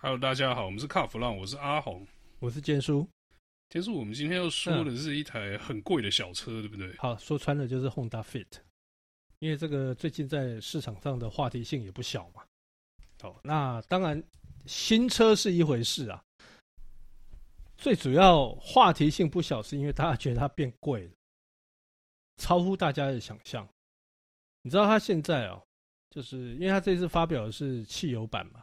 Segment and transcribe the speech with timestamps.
[0.00, 2.06] Hello，大家好，我们是卡弗浪，我是阿红，
[2.38, 3.04] 我是建叔。
[3.68, 6.96] 建叔，我们今天要说的是一台很贵的小车，嗯、对不对？
[6.98, 8.46] 好，说穿了就是 Honda Fit，
[9.40, 12.44] 因为这个最近在市场上的话题性也不小嘛。
[13.20, 14.22] 好，那当然
[14.66, 16.22] 新车是一回事啊，
[17.76, 21.10] 最主要话题性不小，是因为大家觉得它变贵了，
[22.36, 23.68] 超乎大家的想象。
[24.62, 25.60] 你知道它现在哦，
[26.08, 28.62] 就是因为它这次发表的是汽油版嘛。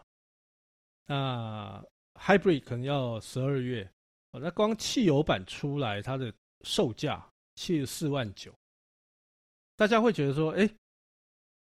[1.05, 1.85] 那
[2.15, 3.89] Hybrid 可能要十二月，
[4.31, 8.53] 那光汽油版出来，它的售价七十四万九，
[9.75, 10.69] 大家会觉得说，哎，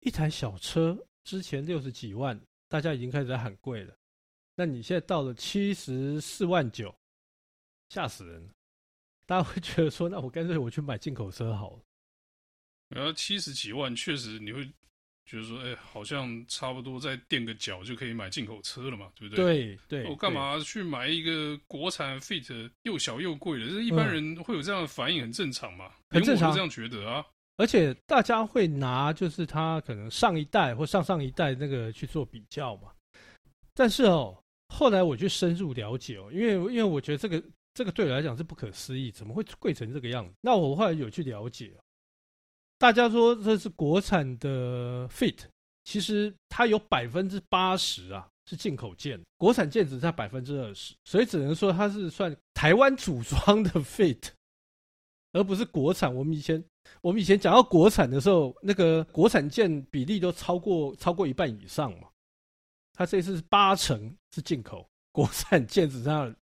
[0.00, 3.96] 一台小车之前六十几万，大家已经开始在喊贵了，
[4.54, 6.95] 那你现在到了七十四万九，
[7.88, 8.48] 吓死人！
[9.26, 11.82] 大家会觉得说，那我干脆我去买进口车好了。
[12.88, 14.70] 然后七十几万，确实你会。
[15.30, 19.76] 就是说，哎、欸，好像差不多再垫个脚就可以买进口车了嘛，对不对？
[19.88, 20.10] 对对。
[20.10, 23.68] 我干嘛去买一个国产 Fit 又小又贵的？
[23.68, 25.92] 这一般人会有这样的反应，很正常嘛。
[26.09, 27.24] 很正常，这样觉得啊。
[27.59, 32.90] 而且大家会拿就是他可能上一代或上上一代那个去做比较嘛。
[33.72, 34.37] 但是哦，
[34.68, 37.40] 后来我去深入了解哦，因为因为我觉得这个
[37.72, 40.34] 这个对我来讲是不可思议，怎么会贵成这个样子？
[40.40, 41.72] 那我后来有去了解。
[42.80, 45.36] 大家说这是国产的 Fit，
[45.84, 54.30] 其实它有百分之八十啊是进口件，国产件只占百分之二十，所以只能说它是算台湾组装的 Fit，
[55.32, 56.12] 而不是国产。
[56.12, 56.64] 我们以前
[57.02, 62.09] 我们以前讲到国产的时候，那个国产件比例都超过超过一半以上嘛。
[62.94, 66.34] 它这次是八成是进口，国产件只占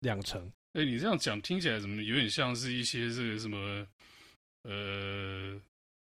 [0.00, 0.50] 两成。
[0.72, 3.86] 哎，你这样讲听起来怎么有点像是一些这个什么
[4.62, 5.60] 呃？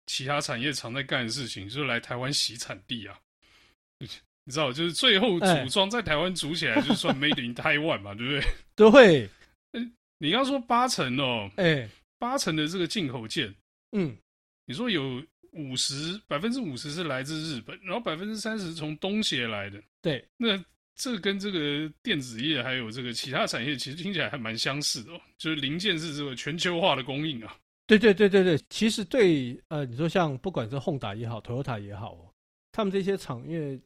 [0.06, 3.18] 其他产业常在干的事情，就是来台湾洗产地啊，
[3.98, 8.52] 你知道，就是最后组装在台湾组起来，就算 Made in Taiwan 嘛，对不对？
[8.74, 9.28] 都会。
[10.18, 11.86] 你刚说八成哦，哎，
[12.18, 13.54] 八成的这个进口件，
[13.92, 14.16] 嗯，
[14.64, 20.58] 你说有五十百分之五十是来自日本，然后百分之三十从东协来的，对，那
[20.95, 27.55] 这跟这个电子业还有这个其他产业，其实听起来还蛮相似的哦，就是零件是这个全球化的供应啊。
[27.86, 32.35] 对对对对对，其实对呃，你说像不管是宏达也好，Toyota 也好，
[32.73, 33.80] 他们这些厂，因为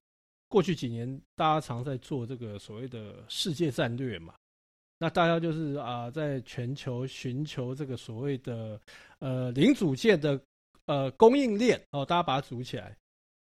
[0.49, 4.35] 过去几年大家常在做这个所谓的世界战略嘛，
[4.99, 8.81] 那大家就是啊、在全球寻求这个所谓的
[9.19, 10.41] 呃零组件的
[10.87, 12.97] 呃供应链哦，大家把它组起来。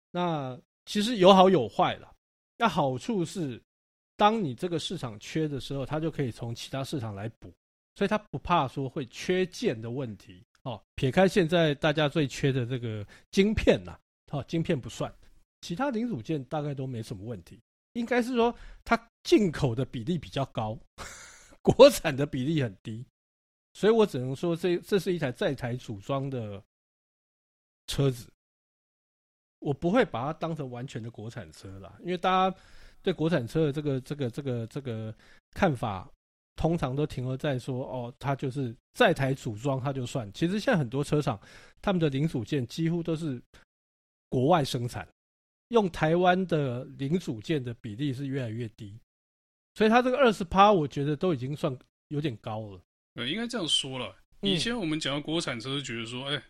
[0.10, 2.12] 那其实有好有坏了。
[2.58, 3.62] 那好处是，
[4.16, 7.54] 当你这个市场缺的时候，它就可以从其他市场来补，
[7.96, 10.44] 所以它不怕说会缺件的问题。
[10.68, 13.98] 哦，撇开现在大家最缺的这个晶片呐，
[14.30, 15.10] 好，晶片不算，
[15.62, 17.58] 其他零组件大概都没什么问题。
[17.94, 20.78] 应该是说它进口的比例比较高，
[21.64, 23.06] 国产的比例很低，
[23.76, 26.62] 所以我只能说这这是一台在台组装的
[27.88, 28.30] 车子，
[29.60, 32.58] 我不会把它当成完全的国产车啦，因为大家
[33.02, 35.16] 对国产车的这个这个这个这个
[35.52, 36.12] 看法。
[36.58, 40.30] 通常都停留在说哦，它就是在台组装，它就算。
[40.34, 41.40] 其实现在很多车厂，
[41.82, 43.42] 他们的零组件几乎都是
[44.28, 45.08] 国外生产，
[45.70, 49.00] 用台湾的零组件的比例是越来越低。
[49.76, 52.82] 所以它这个二十趴，我觉得都已经算有点高了。
[53.14, 54.16] 呃，应该这样说了。
[54.42, 56.44] 以前我们讲到国产车，觉得说，哎、嗯欸，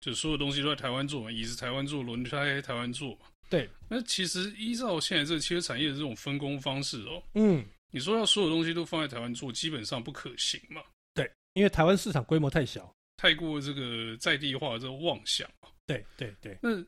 [0.00, 3.26] 就所有东西都在台湾做嘛，椅子台湾做，轮胎台湾做嘛。
[3.50, 3.68] 对。
[3.88, 7.64] 那其实依照现在这个汽车产业的这种分工方式哦，嗯。
[7.94, 10.82] 你说要所有东西都放在台湾做，基本上不可行嘛？
[11.14, 15.48] 对，因为台湾市场规模太小，太过这个在地化的这个妄想。
[15.86, 16.58] 对对对。
[16.60, 16.84] 那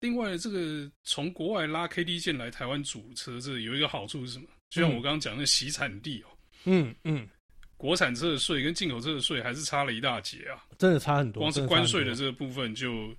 [0.00, 4.46] 另外这个从国外拉 KD 件来台湾组车，这有一个好处是什么？
[4.70, 6.28] 就像我刚刚讲的洗产地哦，
[6.64, 7.28] 嗯嗯，
[7.76, 11.42] 国产车的税跟进口车的税还是差了一大截啊，真的差很多。
[11.42, 13.16] 光是关税的这个部分就，就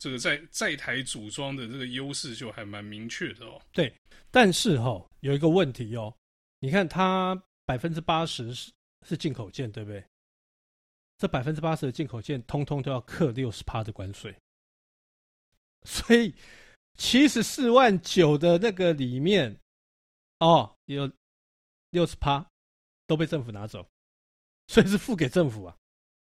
[0.00, 3.62] 这个在在台组装的这个优势就还蛮明确的哦。
[3.72, 3.94] 对，
[4.32, 6.12] 但是哈、哦、有一个问题哦。
[6.64, 8.72] 你看，它百分之八十是
[9.06, 10.02] 是进口件，对不对？
[11.18, 14.34] 这百分之八十的进口件，通通都要克六十趴的关税，
[15.82, 16.34] 所以
[16.94, 19.60] 七十四万九的那个里面，
[20.38, 21.12] 哦，有
[21.90, 22.50] 六十趴
[23.06, 23.86] 都被政府拿走，
[24.68, 25.76] 所以是付给政府啊。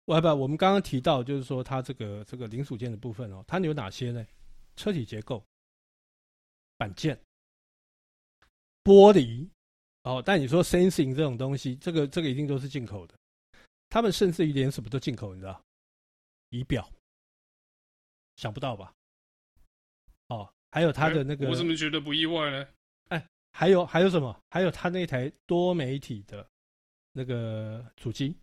[0.06, 4.26] 我不，我们刚刚提到，就是说它这个这个零组件的部分哦，它有哪些呢？
[4.76, 5.44] 车体结构、
[6.79, 7.20] 板件、
[8.82, 9.46] 玻璃。
[10.05, 13.15] 哦，但你说 sensing 这种东西，这个这个一定都是进口的。
[13.89, 15.63] 他们甚至于连什么都进口，你知道？
[16.51, 16.89] 仪表，
[18.37, 18.93] 想不到吧？
[20.29, 22.67] 哦，还有他的那个，我怎么觉得不意外呢？
[23.09, 24.39] 哎，还有还有什么？
[24.51, 26.47] 还有他那台多媒体的
[27.13, 28.37] 那个主机。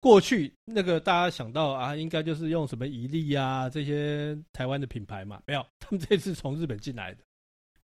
[0.00, 7.22] 过去那个大家想到啊，应该就是用什么伊利啊这些台湾的品牌嘛，没有，他们这次从日本进来的。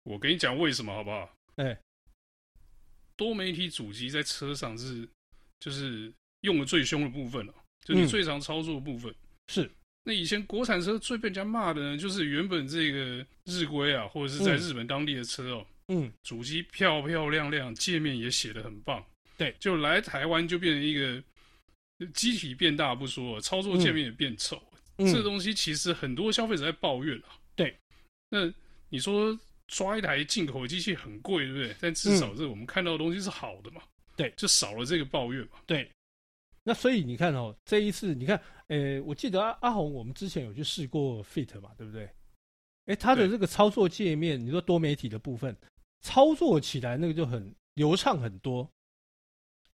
[0.04, 1.28] 我跟你讲为什么好不好？
[1.56, 1.78] 哎、欸，
[3.16, 5.08] 多媒体主机在车上是
[5.60, 7.54] 就是用的最凶的部分了，
[7.84, 9.10] 就是你最常操作的部分。
[9.10, 9.16] 嗯、
[9.48, 9.70] 是。
[10.04, 19.04] 那以前国产车最被人家骂的呢，就是原本这个日规啊，或者是在日本当地的车哦，嗯，主机漂漂亮亮，界面也写得很棒，
[19.36, 21.22] 对，就来台湾就变成一个。
[22.12, 24.62] 机体变大不说，操作界面也变丑。
[24.98, 27.40] 嗯、这个东西其实很多消费者在抱怨啊。
[27.54, 27.74] 对，
[28.28, 28.52] 那
[28.90, 29.34] 你说
[29.68, 31.76] 抓一台进口的机器很贵，对不对？
[31.80, 33.82] 但至少是我们看到的东西是好的嘛。
[34.16, 35.58] 对，就少了这个抱怨嘛。
[35.66, 35.90] 对，
[36.62, 42.10] 那所以你看哦，这一次你看，诶，我记得阿阿红，我们之前有去试过 Fit 嘛，对不对？
[42.86, 45.56] 哎，它的这个操作界面，你说多媒体的部分，
[46.00, 48.68] 操作起来那个就很流畅很多，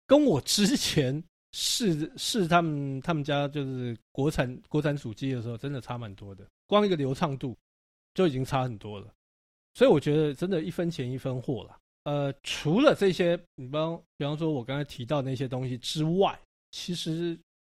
[0.05, 1.23] 跟我之前。
[1.51, 6.45] 试试他们他们家就是国产国产主机的时候，真的差蛮多的。
[6.67, 7.57] 光一个流畅度
[8.13, 9.11] 就已经差很多了，
[9.73, 11.77] 所以我觉得真的一分钱一分货了。
[12.03, 16.39] 呃，除了这些，你比方比方说我刚才提到那些东西之外，
[16.71, 17.37] 其实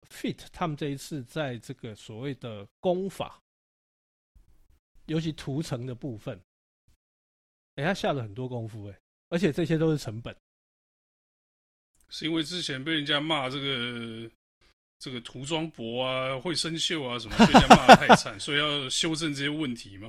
[0.10, 3.40] Fit 他们这一次在这个所谓的功法，
[5.08, 6.40] 尤其涂层的部分，
[7.76, 9.00] 哎，他下了很多功夫哎，
[9.30, 10.36] 而且这些都是成本。
[12.10, 14.30] 是因为之前被人家骂这个
[15.00, 20.08] 这个涂装薄啊，会生锈啊什么，被人家骂的太惨， 所以要修正这些问题嘛。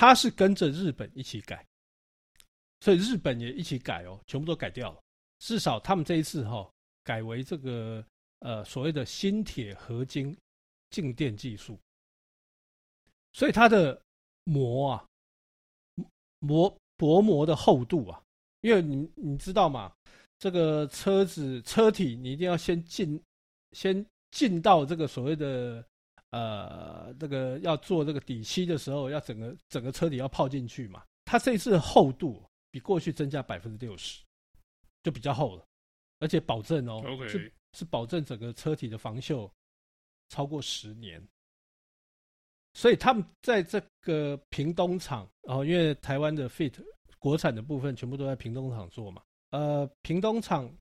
[0.00, 1.62] 他是跟着日本一起改，
[2.80, 5.02] 所以日本也一起改哦，全部都改掉了。
[5.40, 6.72] 至少他们这一次哈、哦，
[7.04, 8.02] 改为这个
[8.38, 10.34] 呃所谓的新铁合金
[10.88, 11.78] 静电技术，
[13.34, 14.00] 所以它的
[14.44, 15.06] 膜啊
[16.38, 18.22] 膜薄膜的厚度啊，
[18.62, 19.92] 因为你你知道吗？
[20.38, 23.22] 这个车子车体，你一定要先进，
[23.72, 25.84] 先进到这个所谓的
[26.30, 31.04] 呃，这个要做这个底漆的时候，要整个整个车底要泡进去嘛。
[31.24, 34.22] 它这一次厚度比过去增加百分之六十，
[35.02, 35.64] 就比较厚了，
[36.18, 39.50] 而且保证哦.是是保证整个车体的防锈
[40.28, 41.22] 超过十年。
[42.74, 46.74] 所以他们在这个屏东厂哦，因为台湾的 Fit
[47.18, 49.20] 国产的部分全部都在屏东厂做嘛。
[49.50, 50.72] 呃，屏东厂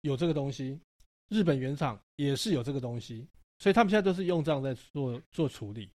[0.00, 0.80] 有这个东西，
[1.28, 3.28] 日本原厂也是有这个东西，
[3.62, 5.88] 所以他们现在都是用这样在做做处理。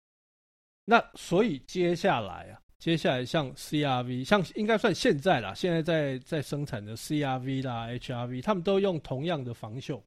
[0.85, 10.01] 那所以接下来啊，接下来像 CRV，像应该算现在啦，现在在在生产的 CRV 啦、HRV，他们都用同样的防锈，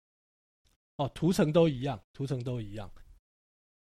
[0.96, 2.90] 哦，涂层都一样，涂层都一样。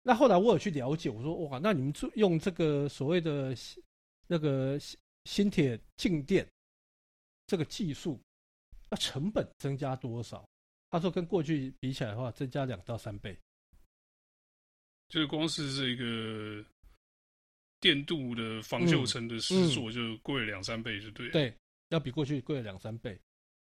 [0.04, 3.56] 那后来我有去了解，我说哇，那你们做用这个所谓的
[4.28, 4.78] 那个
[5.26, 6.48] 新铁静电。
[7.46, 8.18] 这个技术，
[8.90, 10.48] 那成本增加多少？
[10.90, 13.38] 他说跟过去比起来的话，增加两到三倍。
[15.14, 16.66] 就是光是这个
[17.80, 21.34] 电镀的防锈层的制作，就贵了两三倍，就对、嗯嗯。
[21.34, 21.54] 对，
[21.90, 23.16] 要比过去贵了两三倍。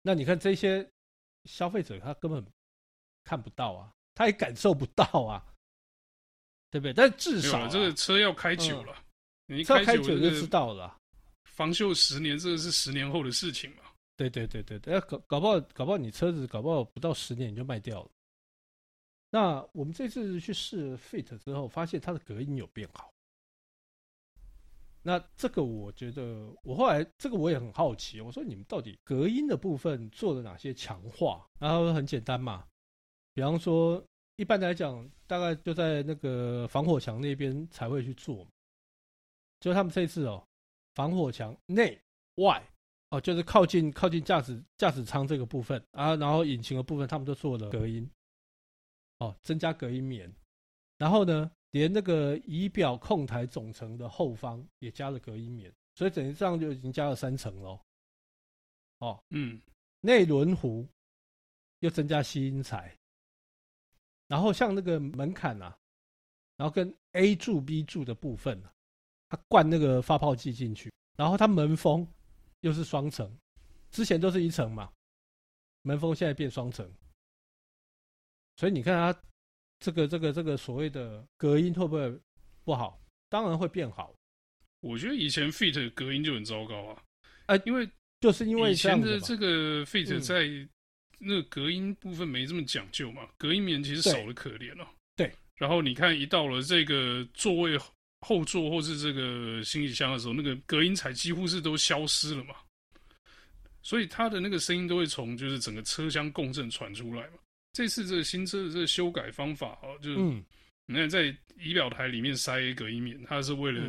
[0.02, 0.88] 那你看这些
[1.46, 2.46] 消费者，他根本
[3.24, 5.44] 看不到啊，他也感受不到啊，
[6.70, 6.92] 对不对？
[6.92, 8.94] 但至少、啊、这个车要开久了，
[9.48, 10.96] 嗯、你开久就知道了。
[11.46, 13.82] 防锈十年，这个是十年后的事情嘛？
[14.16, 18.10] 对对对对对，搞搞不好，搞不好你车子搞不好不到十年你就卖掉了。
[19.32, 23.10] 那我们这次去试 Fit 之后，发现它的隔音有变好。
[25.02, 31.48] 那这个我觉得，我后来这个我也很好奇，我说你们到底隔音的部分做了哪些强化？
[31.58, 32.66] 然后很简单嘛，
[33.32, 34.04] 比方说
[34.36, 38.46] 一般来讲，大概就在那个防火墙那边才会去做。
[39.60, 40.44] 就他们这次哦。
[40.94, 41.98] 防火墙内
[42.34, 42.62] 外
[43.08, 48.06] 哦，就是靠近靠近驾驶驾驶舱这个部分啊，然后引擎的部分，他们都做了隔音
[49.22, 50.34] 哦，增加隔音棉。
[50.98, 57.80] 然后呢，连那个仪表控台总成的后方也加了隔音棉，所以等于这样就已经加了三层喽。
[58.98, 59.60] 哦，嗯，
[60.00, 60.86] 内轮弧
[61.78, 62.96] 又增加吸音材，
[64.26, 65.78] 然后像那个门槛啊，
[66.56, 68.72] 然后跟 A 柱 B 柱的部分啊。
[69.28, 72.06] 它灌那个发泡剂进去，然后它门封
[72.60, 73.34] 又是双层，
[73.90, 74.92] 之前都是一层嘛，
[75.80, 76.86] 门封现在变双层，
[78.56, 79.20] 所以你看它
[79.80, 82.20] 这个这个这个所谓的隔音会不会
[82.64, 83.00] 不好？
[83.28, 84.14] 当然会变好。
[84.80, 87.02] 我觉得以前 Fit 隔音就很糟糕啊，
[87.46, 87.88] 哎，因为
[88.20, 90.48] 就是因为以前的这个 Fit 在
[91.18, 94.88] 那个隔音部分没这么讲究嘛，隔音棉其实少的可怜了。
[95.16, 97.78] 对，然后你看一到了这个座位。
[98.24, 102.54] 后座或是这个行李箱的时候，那个隔音材几乎是都消失了嘛。
[103.82, 107.38] 所以它的那个声音都会从就是整个车厢共振传出来嘛。
[107.72, 110.18] 这次这个新车的这个修改方法哦，就是
[110.86, 113.82] 你看在仪表台里面塞隔音棉，它是为了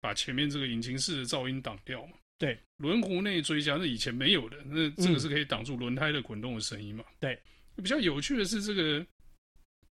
[0.00, 2.12] 把前面这个引擎室的噪音挡掉嘛。
[2.38, 7.04] 对，轮毂内追加，那以前没有的，那这个是可以挡住轮胎的滚动的声音嘛？
[7.18, 7.38] 对。
[7.76, 9.06] 比较有趣的是这个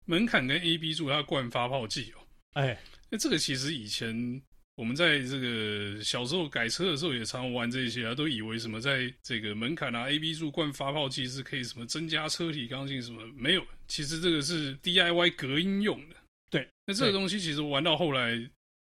[0.06, 2.76] 门槛跟 A B 柱它灌发泡剂哦，哎，
[3.08, 4.42] 那这个其实以前
[4.76, 16.16] 我们在这个小时候改车的时候也常玩这些啊，都以为什么在这个门槛啊 A B 柱灌发泡剂是可以什么增加车体刚性什么，没有，其实这个是 D I Y 隔音用的。
[16.49, 18.49] 对，那这个东西其实玩到后来。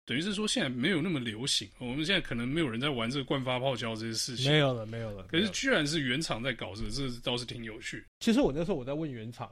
[0.08, 1.68] 等于是说，现在没有那么流行。
[1.80, 5.24] 我们现在可能没有人在玩这个灌发泡胶这些事情，没有了，没有了。
[5.24, 8.06] 可是居然是原厂在搞这个，这倒是挺有趣。
[8.20, 9.52] 其实我那时候我在问原厂，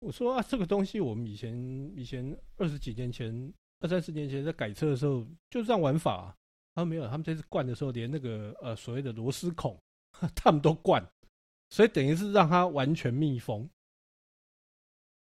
[0.00, 1.54] 我说啊，这个东西我们以前
[1.94, 3.32] 以前二十几年前、
[3.82, 6.34] 二三十年前在改车的时候就这样玩法。
[6.74, 9.78] 他说没有，他们这次灌的时候连那个呃所谓的螺丝孔
[10.34, 11.06] 他们都灌，
[11.68, 13.68] 所以等于是让它完全密封。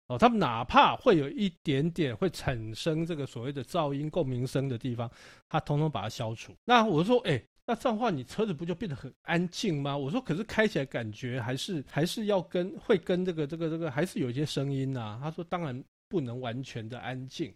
[0.07, 5.09] 哦，他们哪怕会有一点点会产生这个所谓的噪音共鸣声的地方，
[5.47, 6.53] 他统统把它消除。
[6.65, 9.95] 那我说，哎，那这样的话，你车子不就变得很安静吗？
[9.95, 15.19] 我说，可是开起来感觉还是还是要跟会跟这个这个这个还是有一些声音呐、啊。
[15.21, 17.53] 他说，当然不能完全的安静，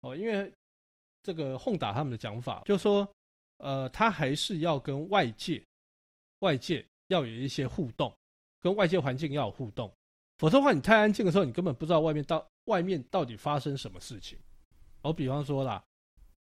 [0.00, 0.52] 哦，因为
[1.22, 3.08] 这个 Honda 他们的讲法就说，
[3.58, 5.62] 呃，他还是要跟外界
[6.40, 8.14] 外界要有一些互动，
[8.60, 9.92] 跟外界环境要有互动。
[10.38, 14.38] 否则的话，你太安静的时候，你根本不知道外面到外面到底发生什么事情。
[15.02, 15.82] 我比方说啦，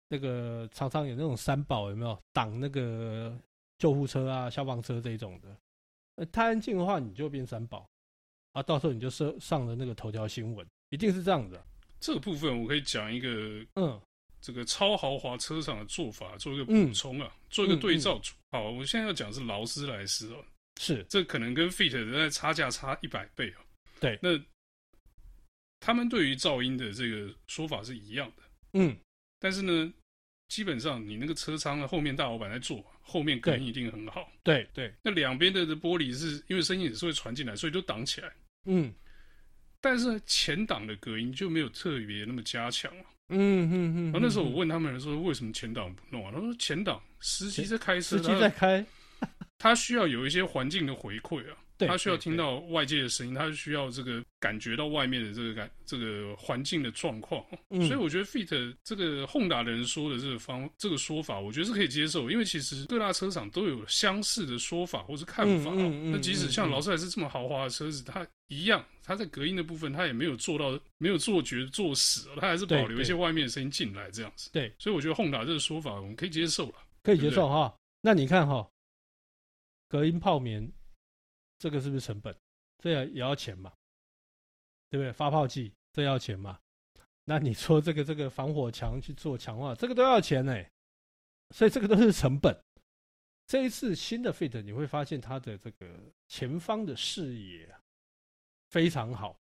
[0.09, 3.37] 那个常常有那种三宝有没有挡那个
[3.79, 6.27] 救护车啊、消防车这种的？
[6.27, 7.85] 太安静的话，你就变三宝
[8.53, 11.61] 啊，到时候你就上上了那个头条新闻，一定是这样的。
[12.03, 13.99] 这个部分我可以讲一个，嗯，
[14.41, 18.35] 这个超豪华车厂的做法，做一个补充啊，嗯、做一个对照组。
[18.35, 20.45] 嗯嗯、好，我现在要讲是劳斯莱斯哦，
[20.81, 21.07] 是。
[21.09, 23.63] 这可能跟 Fit 在差价差一百倍哦。
[24.01, 24.31] 对，那
[25.79, 28.43] 他们对于噪音的这个说法是一样的，
[28.73, 28.97] 嗯，
[29.39, 29.93] 但是呢，
[30.49, 34.93] 基本上你那个车舱的后面大老板在做，后面隔音一定很好，对对。
[35.03, 38.33] 那两边的玻璃是因为声音也是会传进来，所以都挡起来，
[38.65, 38.93] 嗯。
[39.83, 44.05] 但是前挡的隔音就没有特别那么加强了，嗯嗯嗯。
[44.05, 46.33] 然后那时候我问他们说，为什么前挡不弄啊？
[46.33, 48.87] 他说前挡司机在开车，司机在开，
[49.59, 51.57] 他需要有一些环境的回馈啊。
[51.79, 65.71] 他需要听到外界的声音，他需要这个感觉到外面的这个感这个环境的状况，嗯、所以我觉得 Fit 这个 Honda 的人说的这个方这个说法，我觉得是可以接受，因为其实各大车厂都有相似的说法或是看法。
[65.71, 74.51] 那、嗯嗯嗯、即使像劳斯莱斯这么豪华的车子，它一样，它在隔音的部分，它也没有做到没有做绝做死，它还是保留一些外面的声音进来这样子。
[74.53, 77.75] 对，所以我觉得 Honda 这个说法我们可以接受了，可以接受哈。
[78.01, 78.69] 那你看哈，
[79.89, 80.71] 隔音泡棉。
[81.63, 82.37] 这个是不是成本？
[82.79, 83.73] 这也要钱嘛，
[84.91, 85.13] 对不对？
[85.13, 86.59] 发泡剂这要钱嘛？
[87.23, 90.61] 那你说这个这个防火墙去做强化，这个都要钱呢。
[91.51, 92.53] 所以这个都是成本。
[93.47, 97.73] 这一次新的 Fit 你会发现它的这个前方的视野
[98.71, 99.39] 非常好。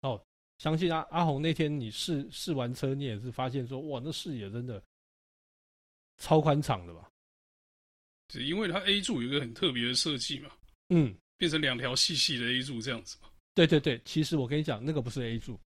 [0.00, 0.24] 哦，
[0.56, 4.82] 相信阿阿红那天你试试完车，你也是发现说，哇，那视野真的
[6.16, 7.10] 超宽敞的吧？
[8.28, 10.50] 只因为它 A 柱有一个很特别的设计嘛。
[10.90, 13.28] 嗯，变成两条细细的 A 柱这样子嘛？
[13.54, 15.58] 对对对，其实我跟你讲，那个不是 A 柱，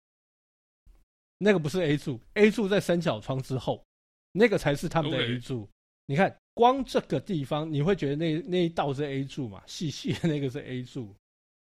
[1.38, 3.84] 那个不是 A 柱，A 柱在三角窗之后，
[4.32, 5.68] 那个才是他们的 A 柱。
[6.06, 9.62] 你看，光这个地方，你会觉得那那一道是 A 柱嘛？
[9.66, 11.14] 细细的那个是 A 柱。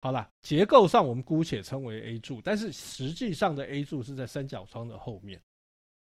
[0.01, 5.42] 好啦，结构上我们姑且称为 A 柱，但是实际上的 A 柱是在三角窗的后面，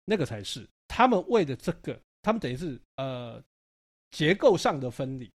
[0.05, 3.43] 那个才是他们为的这个，他们等于是呃
[4.11, 5.29] 结构上的分离。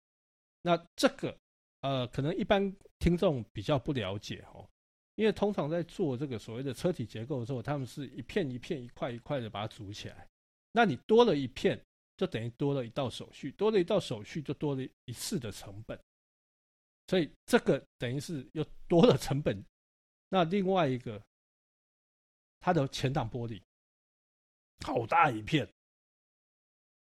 [0.63, 1.37] 那这个。
[1.83, 4.69] 呃，可能一般听众比较不了解哦，
[5.17, 10.29] 因为通常在做这个所谓的车体结构的时候，他们是一片一片、一块一块的把它组起来。
[10.71, 11.85] 那你多了一片，
[12.17, 15.99] 就等于多了一道手续，多了一道手续就多了一次的成本。
[17.09, 19.63] 所以这个等于是又多了成本。
[20.29, 21.21] 那另外一个，
[22.61, 23.61] 它的前挡玻璃
[24.87, 25.69] 好大一片。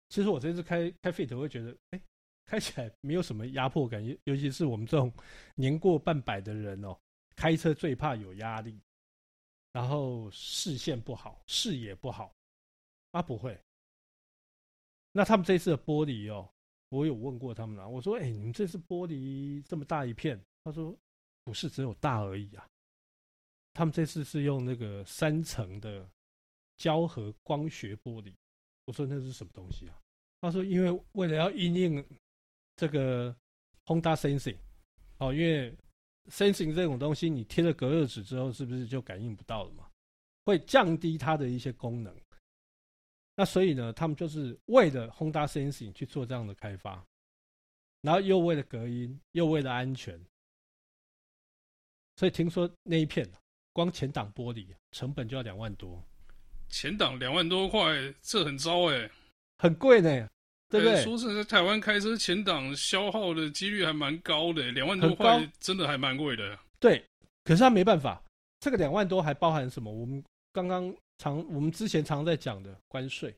[0.08, 2.02] 其实我这次开开 Fit 会觉得，哎。
[2.52, 5.10] 开起来没有什么压迫感，尤尤其是我们这种
[5.54, 6.94] 年过半百的人哦，
[7.34, 8.78] 开车最怕有压力，
[9.72, 12.30] 然后视线不好，视野不好，
[13.12, 13.58] 啊不会。
[15.12, 16.46] 那他们这次的玻璃哦，
[16.90, 20.94] 我有问过他们了，我说：“哎，你们这次玻璃这么大一片？”他说
[21.44, 22.68] ：“不是只有大而已啊，
[23.72, 26.06] 他们这次是用那个三层的
[26.76, 28.34] 胶合光学玻璃。”
[28.84, 29.98] 我说：“那是什么东西啊？”
[30.42, 32.06] 他说：“因为为了要因应。”
[32.76, 33.34] 这个
[33.86, 34.56] Honda Sensing，
[35.18, 35.74] 哦，因为
[36.30, 39.88] Sensing 这种东西，你贴了隔热纸之后，是不是就感应不到了嘛？
[40.44, 42.14] 会降低它的一些功能。
[43.34, 47.04] 那所以呢，他们就是为了 Honda Sensing 去做这样的开发，
[48.02, 50.20] 然后又为了隔音，又为了安全，
[52.16, 53.26] 所以听说那一片
[53.72, 56.02] 光前挡玻璃成本就要两万多。
[56.68, 59.10] 前挡两万多块，这很糟哎、欸，
[59.58, 60.28] 很贵呢，
[60.72, 60.96] 对不对？
[60.96, 66.58] 欸、说是在台湾开车前挡消耗的几率还蛮高的、欸，两万多块真的还蛮贵的。
[66.80, 67.04] 对，
[67.44, 68.20] 可是他没办法，
[68.58, 69.92] 这个两万多还包含什么？
[69.92, 70.92] 我们刚刚。
[71.18, 73.32] 常我们之前常在讲的关税，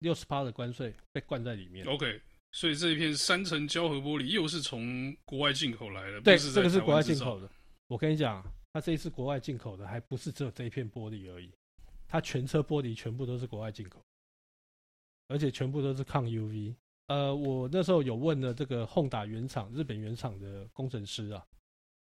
[0.00, 1.86] 六十趴的关税被灌在里面。
[1.86, 2.20] OK，
[2.50, 6.20] 所以这一片三层胶合玻璃又是从国外进口来的。
[6.22, 7.48] 对，这个是国外进口的。
[7.86, 11.48] 我跟你讲，它这一次国外进口的还不是只有这一片玻璃而已，
[12.08, 14.02] 它全车玻璃全部都是国外进口，
[15.28, 16.74] 而且全部都是抗 UV。
[17.06, 21.44] 呃，我那时候有问了这个 Honda 原厂日本原厂的工程师啊。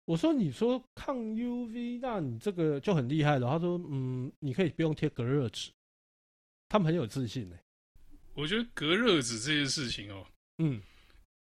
[0.04, 5.70] 我说：“你说抗 UV，那你这个就很厉害了。”他说：“嗯，你可以不用贴隔热纸。”
[6.66, 7.56] 他们很有自信呢。
[8.34, 10.26] 我觉得隔热纸这件事情哦，
[10.58, 10.80] 嗯，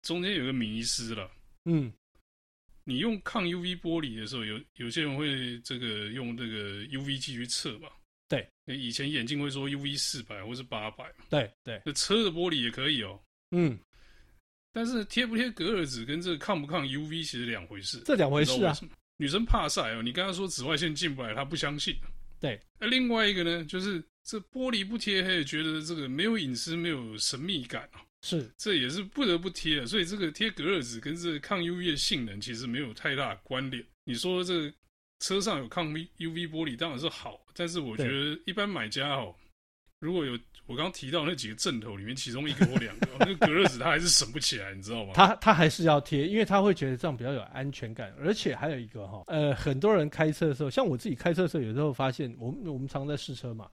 [0.03, 1.31] 中间有个迷失了。
[1.65, 1.93] 嗯，
[2.85, 7.89] 你用抗 UV 玻璃的时候，有有些人会这个用这个 UV 计去测嘛？
[8.65, 11.13] 对，以前眼镜会说 UV 四百或是八百。
[11.29, 13.21] 对对，那车的玻璃也可以哦。
[13.51, 13.79] 嗯。
[14.73, 18.75] 但是贴不贴隔热纸跟这个抗不抗 UV 其实两回事，这两回事啊。
[19.19, 21.95] 女生怕晒哦，你刚刚说紫外线进不来，她不相信。
[22.41, 28.01] 对，那另外一个呢，就是这玻璃不贴，她也觉得这个没有隐私，没有神秘感啊。
[28.23, 29.87] 是，这也是不得不贴的。
[29.87, 33.85] 所以这个贴隔热纸跟这个抗 UV 的性能其实没有太大关联。
[34.05, 34.73] 你说这个
[35.23, 39.35] 车上有抗 UV 玻璃当然是好，但是我觉得一般买家哦，
[40.01, 40.39] 如果有。
[40.65, 45.13] 我刚刚提到那几个阵头里面，其中一个或两个， 那个隔热纸它还是省不起来，你知道吗？
[45.13, 48.15] 他他还是要贴，因为他会觉得这样比较有安全感。
[48.17, 53.69] 而且还有一个哈，呃，很多人开车的时候，像我自己开车的时候，有时候发现，我们我们常在试车嘛，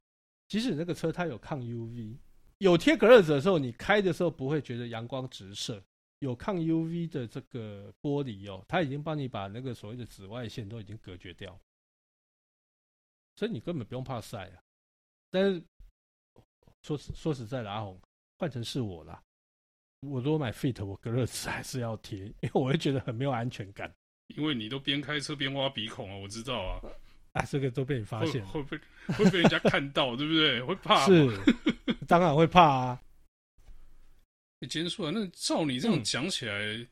[0.48, 2.18] 即使那个车它有抗 UV，
[2.58, 5.82] 有贴隔热纸的时候，你开的时候不会觉得阳光直射。
[6.20, 11.60] 有抗 UV 的这个玻璃哦，它已经帮你把那个所谓的紫外线都已经隔绝掉，
[13.36, 14.62] 所以你根本不用怕晒啊。
[15.30, 15.62] 但是。
[16.82, 18.00] 说实说实在的，阿红
[18.38, 19.22] 换成是我啦，
[20.00, 23.94] 我如果买 Fit，我隔热纸还是要贴，因为我会觉得很没有安全感。
[24.28, 26.80] 因为你都边开车边挖鼻孔啊，我知道啊，
[27.34, 30.64] 啊，这个都被你发现会，会被会被人家看到，对不对？
[30.64, 31.06] 会怕？
[31.06, 31.28] 是，
[32.08, 33.02] 当然会怕啊。
[34.60, 36.88] 你结束了，那照你这样讲起来，嗯、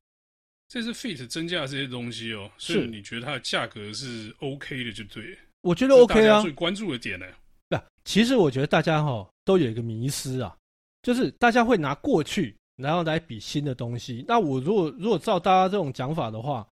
[0.67, 5.38] 这是 Fit 增加这些东西哦，所以你觉得它的价格是 OK 的，就对。
[5.62, 7.25] 我觉得 OK 啊，最关注的点呢？
[7.69, 9.30] 不，其实我觉得大家哈。
[9.47, 10.53] 都有一个迷思啊，
[11.01, 14.25] 就是大家会拿过去然后来比新的东西。
[14.27, 16.67] 那我如果如果照大家这种讲法的话，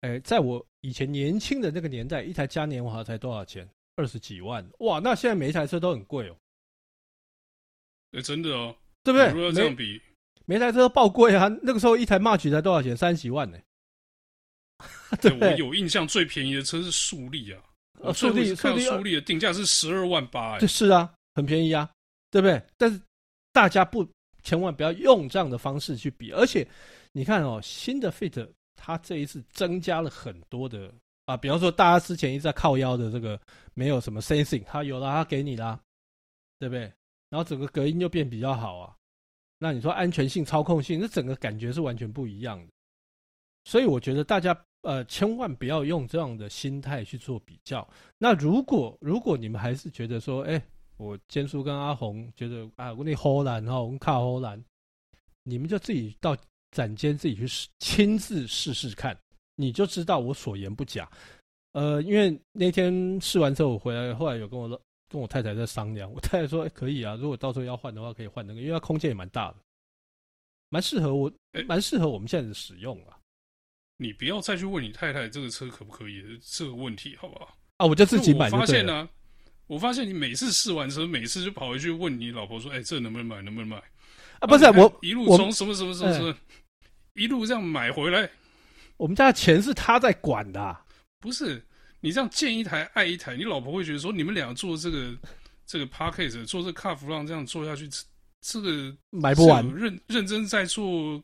[0.00, 3.68] 哎，在我以前年轻的那个年代，一台嘉年华才多少钱？
[3.96, 4.98] 二十几万哇！
[5.00, 6.36] 那现在每一台车都很贵哦。
[8.12, 9.28] 哎，真的哦，对不对？
[9.28, 10.00] 如果要这样比
[10.44, 11.48] 每，台车都爆贵啊！
[11.62, 12.96] 那个时候一台 March 才多少钱？
[12.96, 13.58] 三十几万呢。
[15.20, 18.68] 对，我有印象最便宜的车是速力啊，速力速
[19.02, 21.90] 力的定价是十二万八，哎，是啊，很便宜啊。
[22.30, 22.60] 对不对？
[22.76, 23.00] 但是
[23.52, 24.04] 大家不
[24.42, 26.66] 千万不要用这样的方式去比，而且
[27.12, 30.92] 你看哦，新的 Fit 它这一次增加了很多的
[31.26, 33.40] 啊，比方说大家之前一直在靠腰的这个
[33.72, 35.78] 没有什么 Sensing，它有了，它给你啦，
[36.58, 36.92] 对不对？
[37.30, 38.96] 然后整个隔音又变比较好啊，
[39.58, 42.72] 那你说安全性、操控性，那整个感觉是完全不一样的。
[43.64, 47.88] 所以我觉得大家呃千万不要用这样的心态去做比较。
[48.18, 50.62] 那如果如果你们还是觉得说，哎。
[50.96, 54.64] 我坚叔跟阿红觉得啊，我那荷兰哈，我们卡荷兰，
[55.42, 56.36] 你们就自己到
[56.70, 59.14] 展间自己去试，亲自试试看，
[59.56, 61.10] 你就知道我所言不假。
[61.72, 69.56] 呃，因为那天试完之后我回来，后来有跟我说跟我太太在商量，我太太说，欸，可以啊，如果到时候要换的话，可以换那个，因为它空间也蛮大的，
[70.68, 71.32] 蛮适合我，
[71.66, 73.18] 蛮适合我们现在的使用啊。
[73.96, 77.56] 你不要再去问你太太这个车可不可以这个问题，好不好？
[77.76, 78.46] 啊，我就自己买。
[78.46, 79.08] 我发现呢。
[79.66, 83.40] 我发现你每次试完车，每次就跑回去问你老婆说：“哎、欸，这能不能买？
[83.40, 83.82] 能不能买？”
[84.40, 86.36] 啊，不是我一路从什么什么什么什么，
[87.14, 88.28] 一路这样买回来。
[88.98, 90.84] 我们家的钱是他在管的、啊，
[91.18, 91.64] 不是
[92.04, 95.16] 你这样见一台爱一台，你老婆会觉得说你们俩做这个
[95.64, 97.88] 这个 p a c k a g e 做这个 Car 浪这样做下去，
[98.42, 101.22] 这个买不完，认认真在做。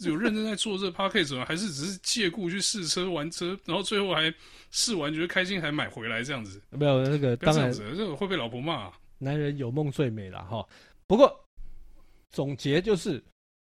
[0.00, 1.44] 有认真在做这 Podcast 吗？
[1.44, 4.32] 还是只是借故去试车玩车，然后最后还
[4.70, 6.60] 试完觉得开心，还买回来这样子？
[6.70, 8.92] 没有那个，当然这个会被老婆骂啊。
[9.18, 10.64] 男人有梦最美了哈。
[11.08, 11.44] 不过
[12.30, 13.20] 总结就是，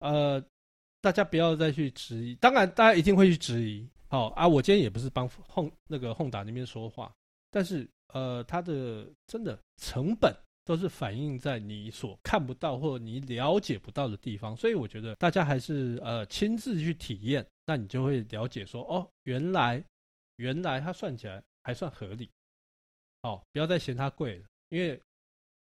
[0.00, 0.42] 呃，
[1.00, 2.34] 大家不要再去质疑。
[2.34, 3.86] 当然，大家一定会去质疑。
[4.08, 7.14] 好啊，我今天也不是帮轰那个轰达那边说话，
[7.50, 19.84] 但是呃，它的真的成本都是反映在你所看不到或你了解不到的地方，所以我觉得大家还是呃亲自去体验，那你就会了解说哦，原来
[20.36, 22.30] 原来它算起来还算合理。
[23.22, 24.98] 哦，不要再嫌它贵了，因为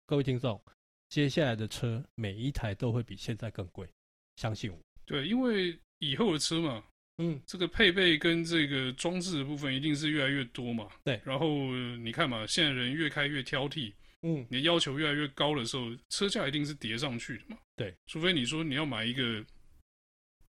[0.06, 0.60] 各位听众，
[1.08, 3.88] 接下来的车每一台都会比现在更贵，
[4.36, 4.78] 相信我。
[5.04, 6.82] 对，因为以后的车嘛，
[7.18, 10.88] 嗯，这个配备跟这个装置的部分一定是越来越多嘛。
[11.04, 17.56] 对，然后你看嘛，现在人越开越挑剔，嗯，你的要求越来越高的时候，车价一定是叠上去的嘛。
[17.76, 19.44] 对，除非你说你要买一个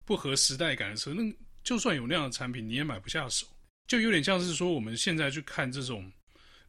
[0.06, 1.24] 不合时代感的车，那
[1.64, 3.46] 就算有那样的产品，你也买不下手。
[3.88, 6.12] 就有点像是说我们现在去看这种。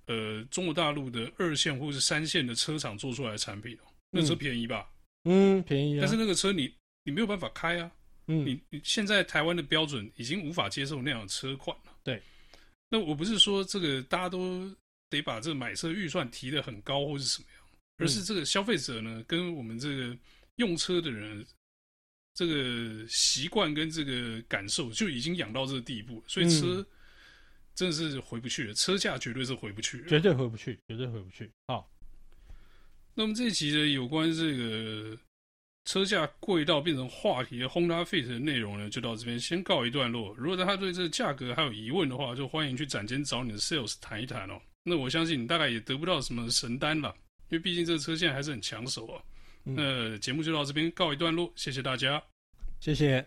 [0.09, 3.77] 呃，中国大陆的二线或是三线的车厂做出来的产品，
[4.13, 4.89] 那车便宜吧？
[5.25, 6.01] 嗯，便宜啊。
[6.01, 6.73] 但是那个车你
[7.03, 7.91] 你没有办法开啊。
[8.27, 11.93] 嗯，你你现在台湾的标准已经无法接受那样的车款了。
[12.03, 12.23] 对。
[12.89, 14.71] 那我不是说这个大家都
[15.11, 17.63] 得把这个买车预算提得很高或是什么样，
[17.99, 20.17] 而是这个消费者呢，跟我们这个
[20.57, 21.45] 用车的人
[22.35, 26.87] 这个习惯跟这个感受就已经养到这个地步，所以车。
[27.75, 31.53] 真的是回不去了，车价绝对是回不去，绝对回不去，绝对回不去。
[31.67, 31.87] 好，
[33.13, 35.15] 那么这一期的有关这个
[35.87, 40.35] 车价贵到变成话题的 Honda Fit 的内容呢，就到这边先告一段落。
[40.37, 44.61] 如果大家对这个价格还有疑问的话，就欢迎去展间找你的 Sales 谈一谈哦。
[44.83, 47.15] 那我相信你大概也得不到什么神单了，
[47.49, 49.23] 因为毕竟这个车现在还是很抢手啊。
[49.65, 52.23] 嗯、那节目就到这边告一段落，谢谢大家，
[52.81, 53.25] 谢谢。